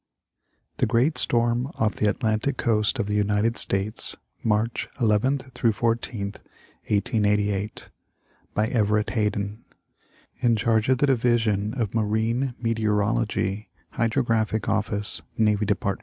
[0.77, 6.37] THE GREAT STORM OFF THE ATLANTIC COAST OF THE UNITED STATES, MARCH 11th 14th,
[6.89, 7.89] 1888.
[8.55, 9.63] By Everett Hayden,
[10.39, 15.99] In charge of the division of Marine Meteorology, Hydrographic Oifice, Navy Dept.